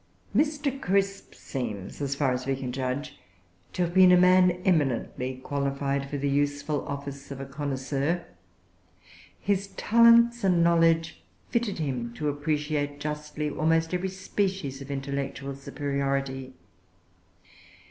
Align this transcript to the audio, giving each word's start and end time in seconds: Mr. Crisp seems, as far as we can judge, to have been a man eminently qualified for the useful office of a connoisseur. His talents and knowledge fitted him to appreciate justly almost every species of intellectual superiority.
Mr. 0.35 0.81
Crisp 0.81 1.35
seems, 1.35 2.01
as 2.01 2.15
far 2.15 2.33
as 2.33 2.47
we 2.47 2.55
can 2.55 2.71
judge, 2.71 3.19
to 3.71 3.83
have 3.83 3.93
been 3.93 4.11
a 4.11 4.17
man 4.17 4.49
eminently 4.65 5.35
qualified 5.35 6.09
for 6.09 6.17
the 6.17 6.27
useful 6.27 6.83
office 6.87 7.29
of 7.29 7.39
a 7.39 7.45
connoisseur. 7.45 8.25
His 9.39 9.67
talents 9.77 10.43
and 10.43 10.63
knowledge 10.63 11.23
fitted 11.51 11.77
him 11.77 12.15
to 12.15 12.29
appreciate 12.29 12.99
justly 12.99 13.47
almost 13.51 13.93
every 13.93 14.09
species 14.09 14.81
of 14.81 14.89
intellectual 14.89 15.55
superiority. 15.55 16.55